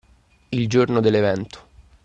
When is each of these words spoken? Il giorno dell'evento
Il 0.51 0.67
giorno 0.67 0.99
dell'evento 0.99 1.59